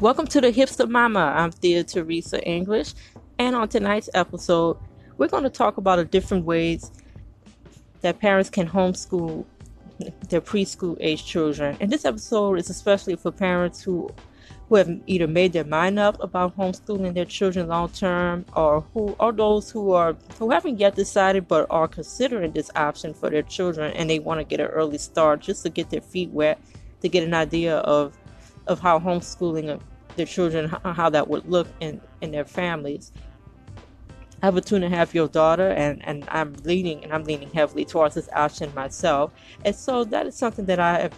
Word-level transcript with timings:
Welcome 0.00 0.28
to 0.28 0.40
the 0.40 0.50
Hipster 0.50 0.88
Mama. 0.88 1.34
I'm 1.36 1.50
Thea 1.50 1.84
Teresa 1.84 2.42
English, 2.42 2.94
and 3.38 3.54
on 3.54 3.68
tonight's 3.68 4.08
episode, 4.14 4.78
we're 5.18 5.28
going 5.28 5.42
to 5.42 5.50
talk 5.50 5.76
about 5.76 5.96
the 5.96 6.06
different 6.06 6.46
ways 6.46 6.90
that 8.00 8.18
parents 8.18 8.48
can 8.48 8.66
homeschool 8.66 9.44
their 10.30 10.40
preschool 10.40 10.96
age 11.00 11.26
children. 11.26 11.76
And 11.80 11.92
this 11.92 12.06
episode 12.06 12.58
is 12.58 12.70
especially 12.70 13.14
for 13.16 13.30
parents 13.30 13.82
who 13.82 14.08
who 14.70 14.76
have 14.76 14.88
either 15.06 15.26
made 15.26 15.52
their 15.52 15.64
mind 15.64 15.98
up 15.98 16.16
about 16.22 16.56
homeschooling 16.56 17.12
their 17.12 17.26
children 17.26 17.68
long 17.68 17.90
term 17.90 18.46
or 18.56 18.80
who 18.94 19.14
are 19.20 19.32
those 19.32 19.70
who 19.70 19.92
are 19.92 20.16
who 20.38 20.50
haven't 20.50 20.80
yet 20.80 20.94
decided 20.94 21.46
but 21.46 21.66
are 21.68 21.86
considering 21.86 22.52
this 22.52 22.70
option 22.74 23.12
for 23.12 23.28
their 23.28 23.42
children 23.42 23.92
and 23.92 24.08
they 24.08 24.18
want 24.18 24.40
to 24.40 24.44
get 24.44 24.60
an 24.60 24.68
early 24.68 24.96
start 24.96 25.40
just 25.40 25.62
to 25.62 25.68
get 25.68 25.90
their 25.90 26.00
feet 26.00 26.30
wet 26.30 26.58
to 27.02 27.08
get 27.08 27.22
an 27.22 27.34
idea 27.34 27.78
of 27.78 28.16
of 28.70 28.78
how 28.78 28.98
homeschooling 28.98 29.80
their 30.16 30.26
children, 30.26 30.68
how 30.84 31.10
that 31.10 31.28
would 31.28 31.44
look 31.46 31.66
in, 31.80 32.00
in 32.20 32.30
their 32.30 32.44
families. 32.44 33.12
I 34.42 34.46
have 34.46 34.56
a 34.56 34.60
two 34.60 34.76
and 34.76 34.84
a 34.84 34.88
half 34.88 35.14
year 35.14 35.22
old 35.22 35.32
daughter, 35.32 35.70
and, 35.70 36.02
and 36.06 36.24
I'm 36.30 36.54
leaning 36.64 37.04
and 37.04 37.12
I'm 37.12 37.24
leaning 37.24 37.50
heavily 37.50 37.84
towards 37.84 38.14
this 38.14 38.28
option 38.34 38.72
myself. 38.74 39.32
And 39.64 39.74
so 39.74 40.04
that 40.04 40.26
is 40.26 40.34
something 40.36 40.64
that 40.66 40.80
I 40.80 41.00
have 41.00 41.14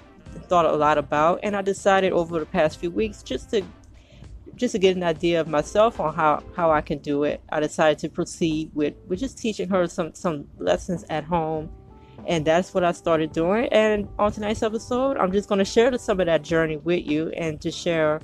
thought 0.48 0.64
a 0.64 0.72
lot 0.72 0.98
about, 0.98 1.40
and 1.42 1.54
I 1.54 1.62
decided 1.62 2.12
over 2.12 2.40
the 2.40 2.46
past 2.46 2.80
few 2.80 2.90
weeks 2.90 3.22
just 3.22 3.50
to 3.50 3.62
just 4.54 4.72
to 4.72 4.78
get 4.78 4.96
an 4.96 5.02
idea 5.02 5.40
of 5.40 5.48
myself 5.48 5.98
on 5.98 6.14
how, 6.14 6.42
how 6.54 6.70
I 6.70 6.82
can 6.82 6.98
do 6.98 7.24
it. 7.24 7.40
I 7.50 7.58
decided 7.60 7.98
to 8.00 8.10
proceed 8.10 8.70
with, 8.74 8.94
with 9.08 9.18
just 9.18 9.38
teaching 9.38 9.68
her 9.68 9.86
some 9.86 10.14
some 10.14 10.48
lessons 10.58 11.04
at 11.10 11.24
home 11.24 11.70
and 12.26 12.44
that's 12.44 12.72
what 12.74 12.84
I 12.84 12.92
started 12.92 13.32
doing. 13.32 13.66
And 13.72 14.08
on 14.18 14.32
tonight's 14.32 14.62
episode, 14.62 15.16
I'm 15.16 15.32
just 15.32 15.48
going 15.48 15.58
to 15.58 15.64
share 15.64 15.96
some 15.98 16.20
of 16.20 16.26
that 16.26 16.42
journey 16.42 16.76
with 16.76 17.06
you 17.06 17.30
and 17.30 17.60
to 17.60 17.70
share 17.70 18.20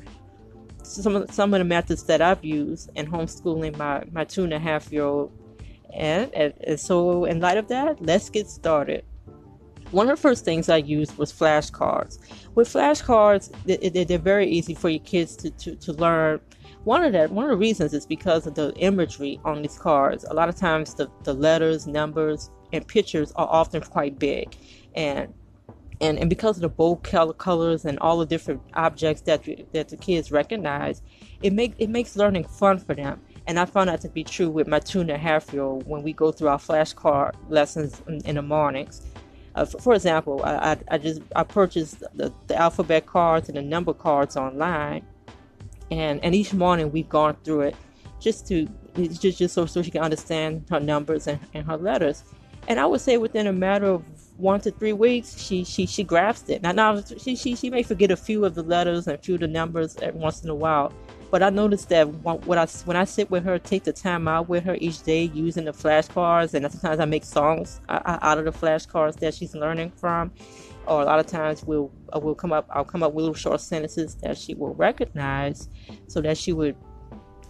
some 0.82 1.16
of, 1.16 1.30
some 1.30 1.52
of 1.54 1.58
the 1.58 1.64
methods 1.64 2.04
that 2.04 2.22
I've 2.22 2.44
used 2.44 2.90
in 2.94 3.06
homeschooling 3.06 3.76
my, 3.76 4.04
my 4.12 4.24
two 4.24 4.44
and 4.44 4.52
a 4.52 4.58
half 4.58 4.92
year 4.92 5.04
old. 5.04 5.32
And, 5.94 6.32
and, 6.34 6.54
and 6.64 6.78
so, 6.78 7.24
in 7.24 7.40
light 7.40 7.56
of 7.56 7.68
that, 7.68 8.00
let's 8.02 8.28
get 8.28 8.48
started. 8.48 9.04
One 9.90 10.10
of 10.10 10.16
the 10.16 10.20
first 10.20 10.44
things 10.44 10.68
I 10.68 10.76
used 10.76 11.16
was 11.16 11.32
flashcards. 11.32 12.18
With 12.54 12.68
flashcards, 12.68 13.50
they, 13.64 14.04
they're 14.04 14.18
very 14.18 14.46
easy 14.46 14.74
for 14.74 14.90
your 14.90 15.00
kids 15.00 15.34
to, 15.36 15.50
to, 15.50 15.76
to 15.76 15.92
learn 15.94 16.40
one 16.84 17.04
of 17.04 17.12
that 17.12 17.30
one 17.30 17.44
of 17.44 17.50
the 17.50 17.56
reasons 17.56 17.92
is 17.92 18.06
because 18.06 18.46
of 18.46 18.54
the 18.54 18.72
imagery 18.76 19.38
on 19.44 19.60
these 19.60 19.76
cards 19.76 20.24
a 20.24 20.32
lot 20.32 20.48
of 20.48 20.56
times 20.56 20.94
the, 20.94 21.06
the 21.24 21.34
letters 21.34 21.86
numbers 21.86 22.50
and 22.72 22.86
pictures 22.86 23.32
are 23.36 23.48
often 23.48 23.82
quite 23.82 24.18
big 24.18 24.54
and 24.94 25.32
and, 26.00 26.18
and 26.18 26.30
because 26.30 26.56
of 26.56 26.62
the 26.62 26.68
bold 26.68 27.02
color 27.02 27.32
colors 27.32 27.84
and 27.84 27.98
all 27.98 28.18
the 28.18 28.26
different 28.26 28.60
objects 28.74 29.22
that 29.22 29.44
that 29.72 29.88
the 29.88 29.96
kids 29.96 30.30
recognize, 30.30 31.02
it 31.42 31.52
make 31.52 31.74
it 31.78 31.90
makes 31.90 32.16
learning 32.16 32.44
fun 32.44 32.78
for 32.78 32.94
them. 32.94 33.20
And 33.46 33.58
I 33.58 33.64
found 33.64 33.88
that 33.88 34.02
to 34.02 34.08
be 34.08 34.22
true 34.22 34.50
with 34.50 34.68
my 34.68 34.78
two 34.78 35.00
and 35.00 35.10
a 35.10 35.18
half 35.18 35.52
year 35.52 35.62
old 35.62 35.86
when 35.86 36.02
we 36.02 36.12
go 36.12 36.30
through 36.30 36.48
our 36.48 36.58
flashcard 36.58 37.34
lessons 37.48 38.02
in, 38.06 38.20
in 38.26 38.34
the 38.36 38.42
mornings. 38.42 39.02
Uh, 39.54 39.64
for, 39.64 39.78
for, 39.80 39.94
example, 39.94 40.40
I, 40.44 40.72
I, 40.72 40.76
I, 40.92 40.98
just 40.98 41.22
I 41.34 41.42
purchased 41.42 42.00
the, 42.14 42.32
the 42.46 42.56
alphabet 42.56 43.06
cards 43.06 43.48
and 43.48 43.56
the 43.56 43.62
number 43.62 43.92
cards 43.92 44.36
online, 44.36 45.04
and 45.90 46.22
and 46.22 46.34
each 46.34 46.52
morning 46.52 46.92
we've 46.92 47.08
gone 47.08 47.36
through 47.42 47.62
it 47.62 47.76
just 48.20 48.46
to 48.48 48.68
just 48.94 49.38
just 49.38 49.54
so, 49.54 49.66
so 49.66 49.82
she 49.82 49.90
can 49.90 50.02
understand 50.02 50.64
her 50.70 50.78
numbers 50.78 51.26
and, 51.26 51.40
and 51.54 51.66
her 51.66 51.76
letters. 51.76 52.22
And 52.68 52.78
I 52.78 52.84
would 52.84 53.00
say 53.00 53.16
within 53.16 53.46
a 53.46 53.52
matter 53.52 53.86
of 53.86 54.04
one 54.36 54.60
to 54.60 54.70
three 54.70 54.92
weeks, 54.92 55.40
she 55.40 55.64
she 55.64 55.86
she 55.86 56.04
grasps 56.04 56.50
it. 56.50 56.62
Now, 56.62 56.72
now 56.72 57.00
she, 57.18 57.34
she 57.34 57.56
she 57.56 57.70
may 57.70 57.82
forget 57.82 58.10
a 58.10 58.16
few 58.16 58.44
of 58.44 58.54
the 58.54 58.62
letters 58.62 59.06
and 59.06 59.18
a 59.18 59.18
few 59.18 59.34
of 59.34 59.40
the 59.40 59.48
numbers 59.48 59.96
every 60.02 60.20
once 60.20 60.44
in 60.44 60.50
a 60.50 60.54
while, 60.54 60.92
but 61.30 61.42
I 61.42 61.48
noticed 61.48 61.88
that 61.88 62.04
when 62.04 62.58
I 62.58 62.66
when 62.84 62.96
I 62.96 63.04
sit 63.04 63.30
with 63.30 63.42
her, 63.44 63.58
take 63.58 63.84
the 63.84 63.92
time 63.92 64.28
out 64.28 64.50
with 64.50 64.64
her 64.64 64.76
each 64.80 65.02
day 65.02 65.24
using 65.24 65.64
the 65.64 65.72
flashcards, 65.72 66.52
and 66.52 66.70
sometimes 66.70 67.00
I 67.00 67.06
make 67.06 67.24
songs 67.24 67.80
out 67.88 68.38
of 68.38 68.44
the 68.44 68.52
flashcards 68.52 69.18
that 69.20 69.32
she's 69.32 69.54
learning 69.54 69.90
from, 69.96 70.30
or 70.86 71.00
a 71.00 71.04
lot 71.06 71.20
of 71.20 71.26
times 71.26 71.64
we'll 71.64 71.90
uh, 72.12 72.20
we'll 72.22 72.34
come 72.34 72.52
up 72.52 72.68
I'll 72.70 72.84
come 72.84 73.02
up 73.02 73.14
with 73.14 73.24
little 73.24 73.34
short 73.34 73.62
sentences 73.62 74.14
that 74.16 74.36
she 74.36 74.54
will 74.54 74.74
recognize, 74.74 75.70
so 76.06 76.20
that 76.20 76.36
she 76.36 76.52
would 76.52 76.76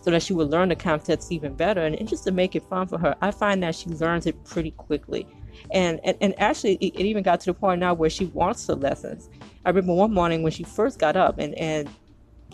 so 0.08 0.12
that 0.12 0.22
she 0.22 0.32
would 0.32 0.48
learn 0.48 0.70
the 0.70 0.74
concepts 0.76 1.30
even 1.30 1.54
better, 1.54 1.82
and, 1.82 1.94
and 1.96 2.08
just 2.08 2.24
to 2.24 2.32
make 2.32 2.56
it 2.56 2.62
fun 2.62 2.86
for 2.86 2.96
her. 2.96 3.14
I 3.20 3.30
find 3.30 3.62
that 3.62 3.74
she 3.74 3.90
learns 3.90 4.26
it 4.26 4.42
pretty 4.44 4.70
quickly 4.70 5.26
and 5.72 6.00
and, 6.04 6.16
and 6.20 6.40
actually 6.40 6.74
it, 6.76 6.94
it 6.94 7.04
even 7.04 7.22
got 7.22 7.40
to 7.40 7.46
the 7.46 7.54
point 7.54 7.80
now 7.80 7.92
where 7.92 8.08
she 8.08 8.26
wants 8.26 8.66
the 8.66 8.76
lessons 8.76 9.28
i 9.64 9.70
remember 9.70 9.92
one 9.92 10.14
morning 10.14 10.42
when 10.42 10.52
she 10.52 10.62
first 10.62 10.98
got 10.98 11.16
up 11.16 11.38
and 11.38 11.52
and 11.58 11.88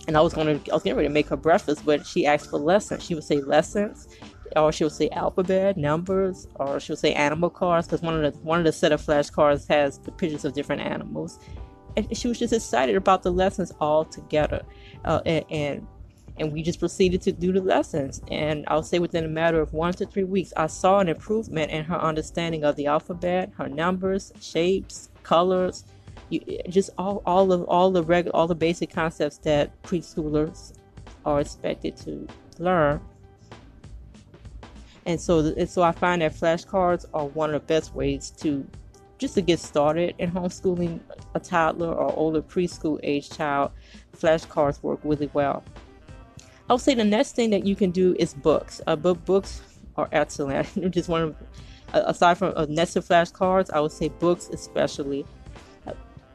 and 0.06 0.16
I 0.16 0.20
was 0.20 0.34
going 0.34 0.60
to, 0.60 0.70
I 0.70 0.74
was 0.74 0.82
getting 0.82 0.96
ready 0.96 1.08
to 1.08 1.14
make 1.14 1.28
her 1.28 1.36
breakfast, 1.36 1.84
but 1.84 2.06
she 2.06 2.26
asked 2.26 2.50
for 2.50 2.58
lessons. 2.58 3.04
She 3.04 3.14
would 3.14 3.24
say 3.24 3.40
lessons, 3.40 4.08
or 4.56 4.72
she 4.72 4.84
would 4.84 4.92
say 4.92 5.08
alphabet, 5.10 5.76
numbers, 5.76 6.46
or 6.56 6.78
she 6.80 6.92
would 6.92 6.98
say 6.98 7.14
animal 7.14 7.50
cards, 7.50 7.86
because 7.86 8.02
one 8.02 8.22
of 8.22 8.32
the 8.32 8.38
one 8.40 8.58
of 8.58 8.64
the 8.64 8.72
set 8.72 8.92
of 8.92 9.00
flashcards 9.00 9.66
has 9.68 9.98
the 9.98 10.12
pictures 10.12 10.44
of 10.44 10.52
different 10.52 10.82
animals, 10.82 11.38
and 11.96 12.14
she 12.16 12.28
was 12.28 12.38
just 12.38 12.52
excited 12.52 12.96
about 12.96 13.22
the 13.22 13.30
lessons 13.30 13.72
all 13.80 14.04
together, 14.04 14.62
uh, 15.04 15.20
and, 15.24 15.44
and 15.50 15.86
and 16.38 16.52
we 16.52 16.62
just 16.62 16.80
proceeded 16.80 17.22
to 17.22 17.32
do 17.32 17.52
the 17.52 17.60
lessons. 17.60 18.20
And 18.30 18.64
I'll 18.68 18.82
say 18.82 18.98
within 18.98 19.24
a 19.24 19.28
matter 19.28 19.60
of 19.60 19.72
one 19.72 19.92
to 19.94 20.06
three 20.06 20.24
weeks, 20.24 20.52
I 20.56 20.66
saw 20.66 20.98
an 20.98 21.08
improvement 21.08 21.70
in 21.70 21.84
her 21.84 22.00
understanding 22.00 22.64
of 22.64 22.76
the 22.76 22.86
alphabet, 22.86 23.52
her 23.56 23.68
numbers, 23.68 24.32
shapes, 24.40 25.10
colors, 25.22 25.84
you, 26.30 26.40
just 26.68 26.90
all, 26.98 27.22
all 27.26 27.52
of 27.52 27.64
all 27.64 27.90
the 27.90 28.02
regular 28.02 28.34
all 28.34 28.46
the 28.46 28.54
basic 28.54 28.90
concepts 28.90 29.38
that 29.38 29.70
preschoolers 29.82 30.72
are 31.24 31.40
expected 31.40 31.96
to 31.98 32.26
learn. 32.58 33.00
And 35.06 35.20
so, 35.20 35.40
and 35.40 35.68
so 35.68 35.82
I 35.82 35.92
find 35.92 36.22
that 36.22 36.32
flashcards 36.32 37.04
are 37.12 37.26
one 37.26 37.54
of 37.54 37.60
the 37.60 37.66
best 37.66 37.94
ways 37.94 38.30
to 38.38 38.66
just 39.18 39.34
to 39.34 39.42
get 39.42 39.60
started 39.60 40.14
in 40.18 40.30
homeschooling 40.30 41.00
a 41.34 41.40
toddler 41.40 41.92
or 41.92 42.12
older 42.16 42.42
preschool 42.42 42.98
age 43.02 43.30
child. 43.30 43.70
Flashcards 44.16 44.82
work 44.82 45.00
really 45.04 45.30
well. 45.32 45.62
I 46.68 46.72
would 46.72 46.82
say 46.82 46.94
the 46.94 47.04
next 47.04 47.36
thing 47.36 47.50
that 47.50 47.66
you 47.66 47.76
can 47.76 47.90
do 47.90 48.16
is 48.18 48.32
books. 48.34 48.80
Uh, 48.86 48.96
book 48.96 49.22
books 49.24 49.60
are 49.96 50.08
excellent. 50.12 50.68
Just 50.92 51.08
one 51.08 51.22
of, 51.22 51.36
aside 51.92 52.38
from 52.38 52.54
uh, 52.56 52.66
nested 52.68 53.04
flashcards, 53.04 53.70
I 53.70 53.80
would 53.80 53.92
say 53.92 54.08
books 54.08 54.48
especially. 54.52 55.26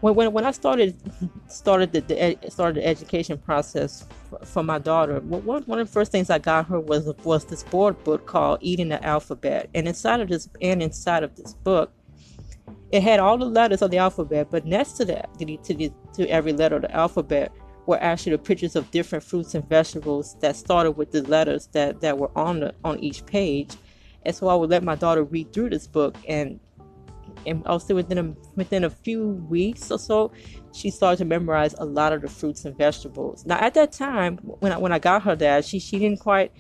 When, 0.01 0.16
when, 0.16 0.31
when 0.31 0.45
I 0.45 0.51
started 0.51 0.95
started 1.47 1.91
the, 1.91 2.01
the 2.01 2.50
started 2.50 2.78
the 2.81 2.88
education 2.88 3.38
process 3.38 4.06
for, 4.29 4.45
for 4.45 4.63
my 4.63 4.79
daughter, 4.79 5.19
one, 5.19 5.63
one 5.63 5.79
of 5.79 5.88
the 5.88 5.91
first 5.91 6.12
things 6.12 6.29
I 6.29 6.38
got 6.38 6.67
her 6.67 6.79
was 6.79 7.11
was 7.23 7.46
this 7.46 7.63
board 7.63 8.01
book 8.03 8.25
called 8.25 8.59
Eating 8.61 8.90
the 8.90 9.03
Alphabet, 9.03 9.69
and 9.73 9.88
inside 9.88 10.22
of 10.22 10.29
this 10.29 10.47
and 10.61 10.81
inside 10.84 11.23
of 11.23 11.35
this 11.35 11.53
book, 11.53 11.91
it 12.91 13.03
had 13.03 13.19
all 13.19 13.38
the 13.38 13.46
letters 13.46 13.81
of 13.81 13.91
the 13.91 13.97
alphabet, 13.97 14.47
but 14.50 14.66
next 14.66 14.94
to 14.94 15.06
that, 15.06 15.29
to, 15.40 15.57
to, 15.57 15.90
to 16.13 16.28
every 16.28 16.53
letter 16.53 16.78
of 16.78 16.84
the 16.84 16.96
alphabet 16.96 17.51
were 17.90 18.02
actually 18.04 18.34
the 18.34 18.38
pictures 18.38 18.76
of 18.76 18.90
different 18.92 19.24
fruits 19.24 19.56
and 19.56 19.68
vegetables 19.68 20.38
that 20.42 20.56
started 20.56 20.92
with 20.92 21.12
the 21.12 21.24
letters 21.24 21.68
that, 21.72 22.00
that 22.02 22.16
were 22.16 22.30
on 22.38 22.60
the, 22.60 22.76
on 22.84 23.00
each 23.00 23.26
page. 23.26 23.76
And 24.24 24.36
so 24.36 24.48
I 24.48 24.54
would 24.54 24.70
let 24.70 24.84
my 24.84 24.94
daughter 24.94 25.24
read 25.24 25.52
through 25.52 25.72
this 25.72 25.88
book 25.88 26.16
and 26.28 26.60
and 27.46 27.66
also 27.66 27.96
within 27.96 28.18
a, 28.18 28.36
within 28.56 28.84
a 28.84 28.90
few 28.90 29.30
weeks 29.50 29.90
or 29.92 29.98
so, 29.98 30.32
she 30.74 30.92
started 30.92 31.18
to 31.18 31.26
memorize 31.26 31.74
a 31.78 31.86
lot 31.86 32.12
of 32.12 32.22
the 32.22 32.28
fruits 32.28 32.66
and 32.66 32.78
vegetables. 32.78 33.46
Now 33.46 33.58
at 33.60 33.74
that 33.76 33.92
time, 33.92 34.38
when 34.44 34.72
I, 34.72 34.78
when 34.78 34.92
I 34.92 35.00
got 35.00 35.24
her 35.24 35.36
that, 35.38 35.66
she 35.66 35.80
she 35.80 35.98
didn't 35.98 36.20
quite 36.20 36.52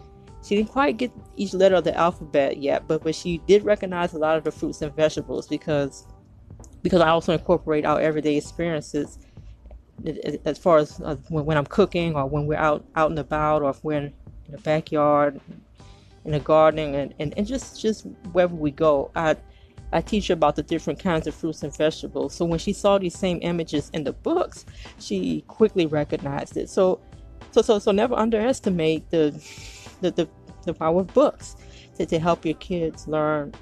she 0.43 0.55
didn't 0.55 0.69
quite 0.69 0.97
get 0.97 1.11
each 1.35 1.53
letter 1.53 1.75
of 1.75 1.83
the 1.83 1.95
alphabet 1.95 2.57
yet, 2.57 2.87
but 2.87 3.03
but 3.03 3.13
she 3.13 3.39
did 3.45 3.63
recognize 3.63 4.13
a 4.13 4.17
lot 4.17 4.37
of 4.37 4.45
the 4.45 4.51
fruits 4.51 4.81
and 4.81 4.95
vegetables 4.95 5.47
because 5.47 6.07
because 6.81 7.01
I 7.01 7.09
also 7.09 7.33
incorporate 7.33 7.85
our 7.85 7.99
everyday 7.99 8.37
experiences 8.37 9.19
as 10.45 10.57
far 10.57 10.77
as 10.77 10.99
uh, 11.01 11.15
when, 11.29 11.45
when, 11.45 11.57
I'm 11.57 11.65
cooking 11.65 12.15
or 12.15 12.25
when 12.25 12.45
we're 12.45 12.57
out 12.57 12.85
out 12.95 13.09
and 13.09 13.19
about 13.19 13.61
or 13.61 13.69
if 13.69 13.83
we're 13.83 13.97
in, 13.97 14.13
in 14.45 14.51
the 14.51 14.57
backyard, 14.59 15.39
in 16.25 16.31
the 16.31 16.39
gardening, 16.39 16.95
and, 16.95 17.13
and, 17.19 17.33
and 17.37 17.45
just 17.45 17.81
just 17.81 18.03
wherever 18.31 18.55
we 18.55 18.71
go, 18.71 19.11
I 19.15 19.35
I 19.91 20.01
teach 20.01 20.27
her 20.27 20.33
about 20.33 20.55
the 20.55 20.63
different 20.63 20.99
kinds 20.99 21.27
of 21.27 21.33
fruits 21.33 21.63
and 21.63 21.75
vegetables. 21.75 22.33
So 22.35 22.45
when 22.45 22.59
she 22.59 22.73
saw 22.73 22.97
these 22.97 23.17
same 23.17 23.39
images 23.41 23.89
in 23.93 24.03
the 24.03 24.13
books, 24.13 24.65
she 24.99 25.43
quickly 25.47 25.85
recognized 25.85 26.57
it. 26.57 26.69
So 26.69 26.99
so 27.51 27.61
so 27.61 27.79
so 27.79 27.91
never 27.91 28.15
underestimate 28.15 29.09
the 29.09 29.31
the 30.01 30.11
the, 30.11 30.29
the 30.65 30.73
power 30.73 31.01
of 31.01 31.13
books 31.13 31.55
to, 31.97 32.05
to 32.05 32.19
help 32.19 32.45
your 32.45 32.55
kids 32.55 33.07
learn 33.07 33.53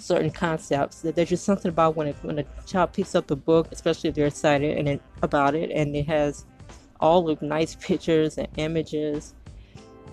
certain 0.00 0.30
concepts. 0.30 1.00
That 1.00 1.14
there's 1.14 1.28
just 1.28 1.44
something 1.44 1.68
about 1.68 1.96
when 1.96 2.08
a, 2.08 2.12
when 2.22 2.38
a 2.38 2.44
child 2.66 2.92
picks 2.92 3.14
up 3.14 3.30
a 3.30 3.36
book, 3.36 3.68
especially 3.72 4.10
if 4.10 4.16
they're 4.16 4.26
excited 4.26 4.78
and 4.78 4.88
it, 4.88 5.02
about 5.22 5.54
it, 5.54 5.70
and 5.70 5.94
it 5.94 6.06
has 6.06 6.44
all 7.00 7.22
the 7.22 7.38
nice 7.44 7.74
pictures 7.76 8.38
and 8.38 8.48
images 8.56 9.34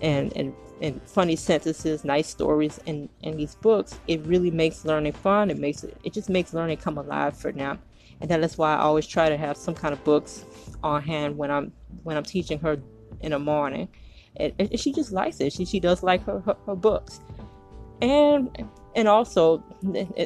and 0.00 0.34
and, 0.36 0.54
and 0.80 1.02
funny 1.02 1.36
sentences, 1.36 2.04
nice 2.04 2.28
stories 2.28 2.80
in, 2.86 3.08
in 3.22 3.36
these 3.36 3.56
books, 3.56 3.98
it 4.06 4.24
really 4.26 4.50
makes 4.50 4.84
learning 4.84 5.12
fun. 5.12 5.50
It 5.50 5.58
makes 5.58 5.84
it, 5.84 5.96
it 6.04 6.12
just 6.12 6.28
makes 6.28 6.54
learning 6.54 6.78
come 6.78 6.98
alive 6.98 7.36
for 7.36 7.52
them. 7.52 7.78
And 8.20 8.30
that 8.30 8.40
is 8.40 8.58
why 8.58 8.74
I 8.74 8.80
always 8.80 9.06
try 9.06 9.28
to 9.28 9.36
have 9.36 9.56
some 9.56 9.74
kind 9.74 9.92
of 9.92 10.02
books 10.04 10.44
on 10.82 11.02
hand 11.02 11.36
when 11.36 11.50
I'm 11.50 11.72
when 12.02 12.16
I'm 12.16 12.24
teaching 12.24 12.58
her 12.60 12.78
in 13.20 13.32
the 13.32 13.38
morning. 13.38 13.88
And, 14.36 14.52
and 14.58 14.78
she 14.78 14.92
just 14.92 15.12
likes 15.12 15.40
it. 15.40 15.52
She, 15.52 15.64
she 15.64 15.80
does 15.80 16.02
like 16.02 16.24
her, 16.24 16.40
her, 16.40 16.56
her 16.66 16.76
books. 16.76 17.20
And 18.00 18.50
and 18.98 19.08
also 19.08 19.62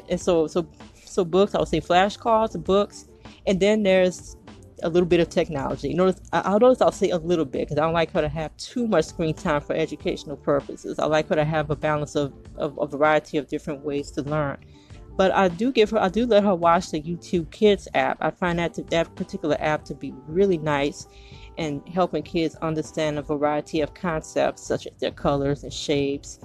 and 0.08 0.20
so 0.20 0.46
so 0.46 0.66
so 1.04 1.24
books, 1.24 1.54
I 1.54 1.58
would 1.58 1.68
say 1.68 1.80
flashcards, 1.80 2.62
books, 2.64 3.06
and 3.46 3.60
then 3.60 3.82
there's 3.82 4.36
a 4.82 4.88
little 4.88 5.06
bit 5.06 5.20
of 5.20 5.28
technology. 5.28 5.94
Notice, 5.94 6.20
I, 6.32 6.52
will 6.52 6.60
notice 6.60 6.80
I'll 6.80 6.90
say 6.90 7.10
a 7.10 7.18
little 7.18 7.44
bit 7.44 7.68
because 7.68 7.78
I 7.78 7.82
don't 7.82 7.92
like 7.92 8.10
her 8.12 8.22
to 8.22 8.28
have 8.28 8.56
too 8.56 8.88
much 8.88 9.04
screen 9.04 9.34
time 9.34 9.60
for 9.60 9.74
educational 9.76 10.36
purposes. 10.36 10.98
I 10.98 11.04
like 11.06 11.28
her 11.28 11.36
to 11.36 11.44
have 11.44 11.70
a 11.70 11.76
balance 11.76 12.16
of, 12.16 12.32
of 12.56 12.78
a 12.80 12.86
variety 12.86 13.36
of 13.38 13.46
different 13.46 13.84
ways 13.84 14.10
to 14.12 14.22
learn. 14.22 14.58
But 15.16 15.30
I 15.32 15.48
do 15.48 15.70
give 15.70 15.90
her, 15.90 15.98
I 16.00 16.08
do 16.08 16.24
let 16.26 16.42
her 16.42 16.54
watch 16.54 16.90
the 16.90 17.00
YouTube 17.00 17.50
Kids 17.50 17.86
app. 17.94 18.16
I 18.20 18.30
find 18.30 18.58
that 18.58 18.74
to, 18.74 18.82
that 18.84 19.14
particular 19.14 19.56
app 19.60 19.84
to 19.84 19.94
be 19.94 20.12
really 20.26 20.58
nice 20.58 21.06
and 21.58 21.86
helping 21.88 22.22
kids 22.22 22.56
understand 22.56 23.18
a 23.18 23.22
variety 23.22 23.82
of 23.82 23.92
concepts 23.92 24.66
such 24.66 24.86
as 24.86 24.94
their 24.98 25.10
colors 25.10 25.62
and 25.62 25.72
shapes, 25.72 26.40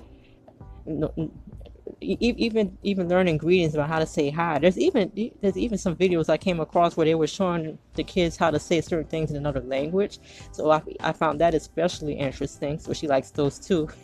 even 2.02 2.78
even 2.84 3.10
learning 3.10 3.38
greetings 3.38 3.74
about 3.74 3.90
how 3.90 4.00
to 4.00 4.06
say 4.06 4.30
hi. 4.30 4.60
There's 4.60 4.78
even 4.78 5.12
there's 5.42 5.58
even 5.58 5.78
some 5.78 5.96
videos 5.96 6.30
I 6.30 6.38
came 6.38 6.60
across 6.60 6.96
where 6.96 7.06
they 7.06 7.16
were 7.16 7.28
showing 7.28 7.78
the 7.96 8.04
kids 8.04 8.38
how 8.38 8.52
to 8.52 8.60
say 8.60 8.82
certain 8.82 9.08
things 9.08 9.32
in 9.32 9.38
another 9.38 9.62
language. 9.62 10.20
So 10.52 10.72
I, 10.72 10.82
I 11.00 11.12
found 11.12 11.42
that 11.42 11.56
especially 11.56 12.14
interesting. 12.14 12.80
So 12.80 12.94
she 12.94 13.08
likes 13.08 13.32
those 13.32 13.60
too. 13.60 13.90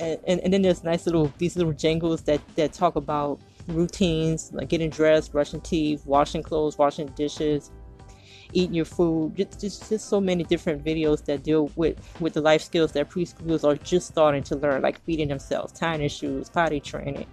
And, 0.00 0.18
and, 0.26 0.40
and 0.40 0.52
then 0.52 0.62
there's 0.62 0.82
nice 0.82 1.04
little 1.04 1.30
these 1.38 1.56
little 1.56 1.72
jingles 1.74 2.22
that 2.22 2.40
that 2.56 2.72
talk 2.72 2.96
about 2.96 3.38
routines 3.68 4.50
like 4.52 4.68
getting 4.68 4.90
dressed, 4.90 5.32
brushing 5.32 5.60
teeth, 5.60 6.06
washing 6.06 6.42
clothes, 6.42 6.78
washing 6.78 7.06
dishes, 7.08 7.70
eating 8.52 8.74
your 8.74 8.84
food. 8.84 9.36
Just, 9.36 9.60
just, 9.60 9.88
just 9.88 10.08
so 10.08 10.20
many 10.20 10.44
different 10.44 10.84
videos 10.84 11.24
that 11.24 11.42
deal 11.42 11.70
with, 11.76 11.98
with 12.20 12.34
the 12.34 12.40
life 12.40 12.62
skills 12.62 12.92
that 12.92 13.10
preschoolers 13.10 13.64
are 13.64 13.76
just 13.76 14.08
starting 14.08 14.42
to 14.44 14.56
learn, 14.56 14.82
like 14.82 15.00
feeding 15.04 15.28
themselves, 15.28 15.72
tying 15.72 16.00
their 16.00 16.08
shoes, 16.08 16.48
potty 16.48 16.80
training. 16.80 17.26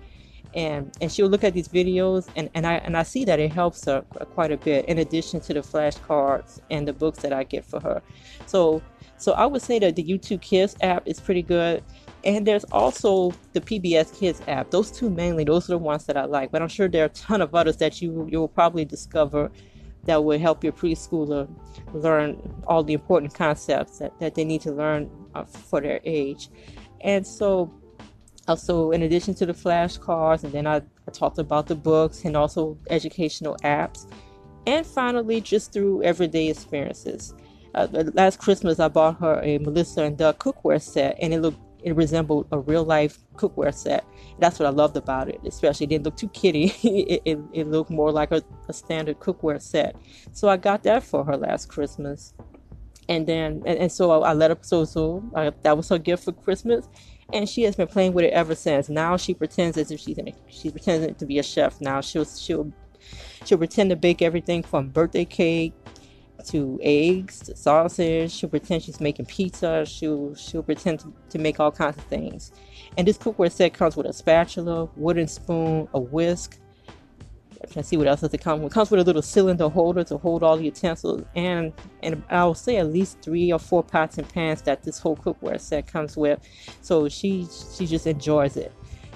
And, 0.56 0.92
and 1.00 1.12
she'll 1.12 1.30
look 1.30 1.44
at 1.44 1.54
these 1.54 1.68
videos 1.68 2.27
and, 2.36 2.50
and 2.56 2.66
I 2.66 2.77
and 2.77 2.98
I 2.98 3.04
see 3.04 3.24
that 3.25 3.39
it 3.39 3.51
helps 3.51 3.86
her 3.86 4.01
quite 4.33 4.51
a 4.51 4.57
bit 4.57 4.86
in 4.86 4.98
addition 4.98 5.39
to 5.42 5.54
the 5.54 5.60
flashcards 5.60 6.60
and 6.71 6.88
the 6.88 6.94
books 6.94 7.19
that 7.19 7.31
I 7.31 7.44
get 7.44 7.63
for 7.63 7.80
her. 7.81 8.01
So 8.48 8.81
so 9.19 9.33
I 9.33 9.45
would 9.45 9.62
say 9.62 9.80
that 9.80 9.98
the 9.98 10.04
YouTube 10.04 10.42
Kids 10.42 10.77
app 10.81 11.04
is 11.06 11.19
pretty 11.19 11.42
good. 11.42 11.83
And 12.24 12.48
there's 12.48 12.63
also 12.65 13.33
the 13.54 13.62
PBS 13.62 14.18
Kids 14.18 14.42
app. 14.48 14.72
Those 14.72 14.92
two 14.92 15.10
mainly, 15.10 15.44
those 15.44 15.69
are 15.69 15.74
the 15.74 15.77
ones 15.77 16.06
that 16.06 16.18
I 16.18 16.25
like. 16.25 16.51
But 16.51 16.62
I'm 16.62 16.68
sure 16.69 16.88
there 16.88 17.04
are 17.04 17.07
a 17.07 17.10
ton 17.10 17.42
of 17.42 17.54
others 17.54 17.77
that 17.77 18.01
you 18.01 18.27
you 18.31 18.39
will 18.39 18.48
probably 18.48 18.86
discover 18.86 19.51
that 20.06 20.24
will 20.24 20.40
help 20.40 20.63
your 20.63 20.74
preschooler 20.74 21.48
learn 21.94 22.40
all 22.68 22.84
the 22.84 22.94
important 22.94 23.34
concepts 23.34 24.00
that, 24.00 24.18
that 24.19 24.36
they 24.36 24.44
need 24.44 24.62
to 24.62 24.72
learn 24.72 25.10
uh, 25.36 25.44
for 25.44 25.81
their 25.81 26.00
age. 26.04 26.50
And 27.01 27.25
so, 27.25 27.72
also, 28.48 28.92
in 28.92 29.04
addition 29.04 29.34
to 29.36 29.46
the 29.46 29.54
flashcards, 29.54 30.44
and 30.44 30.51
then 30.51 30.66
I, 30.66 30.78
I 30.78 31.12
talked 31.12 31.38
about 31.38 31.68
the 31.68 31.75
books 31.75 32.25
and 32.25 32.36
also 32.36 32.78
educational 32.90 33.56
apps. 33.63 34.12
And 34.66 34.86
finally, 34.86 35.42
just 35.42 35.72
through 35.72 36.04
everyday 36.04 36.50
experiences. 36.50 37.34
Uh, 37.75 37.88
last 38.13 38.40
Christmas, 38.40 38.80
I 38.80 38.88
bought 38.88 39.19
her 39.19 39.40
a 39.44 39.60
Melissa 39.60 40.04
and 40.04 40.18
Doug 40.18 40.40
cookware 40.40 40.81
set, 40.81 41.18
and 41.22 41.34
it 41.34 41.40
looked 41.40 41.60
it 41.84 41.96
resembled 41.96 42.48
a 42.52 42.60
real 42.60 42.84
life 42.84 43.20
cookware 43.36 43.74
set. 43.74 44.06
That's 44.40 44.60
what 44.60 44.66
I 44.66 44.70
loved 44.70 44.98
about 44.98 45.30
it. 45.30 45.40
Especially 45.46 45.86
it 45.86 45.90
didn't 45.90 46.06
look 46.06 46.18
too 46.18 46.30
kitty. 46.30 46.74
it, 46.84 47.22
it, 47.26 47.40
it, 47.54 47.68
looked 47.68 47.90
more 47.90 48.12
like 48.12 48.31
a, 48.31 48.44
a, 48.68 48.74
standard 48.74 49.20
cookware 49.20 49.62
set. 49.62 49.96
So 50.34 50.50
I 50.50 50.58
got 50.58 50.84
that 50.84 51.04
for 51.04 51.24
her 51.24 51.38
last 51.38 51.68
Christmas. 51.68 52.34
And 53.08 53.26
then, 53.26 53.64
and, 53.66 53.80
and 53.80 53.92
so 53.92 54.12
I, 54.12 54.30
I 54.30 54.34
let 54.34 54.52
her, 54.52 54.58
so, 54.62 54.86
so 54.86 55.24
I, 55.36 55.52
that 55.64 55.76
was 55.76 55.90
her 55.90 55.98
gift 55.98 56.26
for 56.26 56.31
Christmas. 56.31 56.88
And 57.34 57.48
she 57.48 57.64
has 57.64 57.76
been 57.76 57.88
playing 57.88 58.14
with 58.14 58.25
it 58.25 58.34
ever 58.34 58.56
since. 58.56 58.90
Now 58.90 59.18
she 59.18 59.34
pretends 59.34 59.78
as 59.78 59.92
if 59.92 60.00
she's 60.00 60.18
in 60.18 60.28
a, 60.28 60.34
she's 60.48 60.72
pretending 60.72 61.16
to 61.16 61.25
be 61.25 61.40
a 61.40 61.44
chef 61.44 61.80
now. 61.80 62.02
She'll, 62.02 62.25
she'll, 62.25 62.72
she'll 63.46 63.58
pretend 63.58 63.92
to 63.92 63.96
bake 63.96 64.22
everything 64.22 64.64
from 64.64 64.90
birthday 64.90 65.25
cake 65.25 65.74
to 66.47 66.80
eggs, 66.81 67.39
to 67.41 67.56
sausage. 67.56 68.31
She'll 68.31 68.50
pretend 68.50 68.83
she's 68.83 69.00
making 69.00 69.25
pizza. 69.25 69.86
She'll 69.86 70.36
she'll 70.36 70.63
pretend 70.63 71.00
to, 71.01 71.13
to 71.30 71.39
make 71.39 71.59
all 71.59 71.71
kinds 71.71 71.97
of 71.97 72.03
things. 72.06 72.51
And 72.97 73.07
this 73.07 73.18
cookware 73.18 73.51
set 73.51 73.74
comes 73.74 73.95
with 73.95 74.06
a 74.06 74.13
spatula, 74.13 74.89
wooden 74.95 75.27
spoon, 75.27 75.88
a 75.94 76.00
whisk. 76.00 76.59
I'm 77.62 77.69
trying 77.69 77.83
to 77.83 77.89
see 77.89 77.97
what 77.97 78.07
else 78.07 78.21
does 78.21 78.33
it 78.33 78.41
come 78.41 78.62
with. 78.62 78.71
It 78.71 78.74
comes 78.74 78.89
with 78.89 79.01
a 79.01 79.03
little 79.03 79.21
cylinder 79.21 79.68
holder 79.68 80.06
to 80.06 80.18
hold 80.18 80.44
all 80.44 80.56
the 80.56 80.63
utensils, 80.63 81.24
and 81.36 81.74
and 82.01 82.24
I'll 82.30 82.53
say 82.53 82.77
at 82.77 82.88
least 82.88 83.21
three 83.21 83.51
or 83.51 83.59
four 83.59 83.83
pots 83.83 84.18
and 84.18 84.27
pans 84.27 84.62
that 84.62 84.83
this 84.83 84.97
whole 84.97 85.18
cookware 85.18 85.59
set 85.59 85.88
comes 85.88 86.15
with. 86.15 86.39
So 86.81 87.09
she 87.09 87.47
she 87.77 87.86
just 87.86 88.07
enjoys 88.07 88.56
it. 88.56 88.74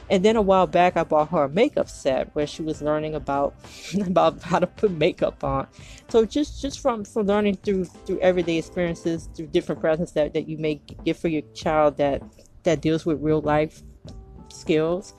And 0.10 0.24
then 0.24 0.36
a 0.36 0.42
while 0.42 0.68
back, 0.68 0.98
I 0.98 1.04
bought 1.04 1.30
her 1.30 1.44
a 1.44 1.50
makeup 1.50 1.90
set 1.90 2.34
where 2.36 2.46
she 2.46 2.62
was 2.62 2.82
learning 2.82 3.16
about 3.16 3.56
about 4.06 4.42
how 4.42 4.60
to 4.60 4.68
put 4.68 4.92
makeup 4.92 5.44
on. 5.44 5.68
So 6.10 6.26
just 6.26 6.62
just 6.62 6.80
from 6.80 7.06
from 7.06 7.28
learning 7.28 7.58
through 7.64 7.86
through 7.86 8.20
everyday 8.20 8.58
experiences, 8.58 9.30
through 9.36 9.48
different 9.48 9.82
presents 9.82 10.12
that, 10.14 10.34
that 10.34 10.48
you 10.48 10.58
may 10.58 10.76
get 11.06 11.18
for 11.18 11.30
your 11.30 11.44
child 11.54 11.98
that 11.98 12.22
that 12.64 12.82
deals 12.82 13.06
with 13.06 13.22
real 13.22 13.42
life 13.42 13.82
skills, 14.50 15.14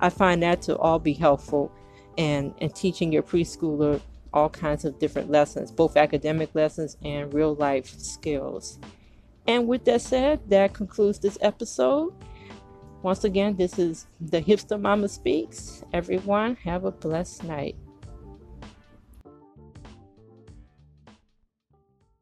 I 0.00 0.10
find 0.10 0.42
that 0.42 0.62
to 0.62 0.76
all 0.78 0.98
be 0.98 1.12
helpful 1.12 1.70
and 2.18 2.54
and 2.60 2.74
teaching 2.74 3.12
your 3.12 3.22
preschooler 3.22 4.00
all 4.32 4.48
kinds 4.48 4.84
of 4.84 4.98
different 4.98 5.30
lessons, 5.30 5.70
both 5.70 5.96
academic 5.96 6.54
lessons 6.54 6.96
and 7.04 7.32
real 7.34 7.54
life 7.54 7.98
skills. 7.98 8.78
And 9.46 9.66
with 9.66 9.84
that 9.86 10.02
said, 10.02 10.48
that 10.50 10.74
concludes 10.74 11.18
this 11.18 11.38
episode. 11.40 12.12
Once 13.02 13.24
again, 13.24 13.56
this 13.56 13.78
is 13.78 14.06
the 14.20 14.42
Hipster 14.42 14.78
Mama 14.78 15.08
Speaks. 15.08 15.82
Everyone, 15.94 16.54
have 16.56 16.84
a 16.84 16.90
blessed 16.90 17.44
night. 17.44 17.76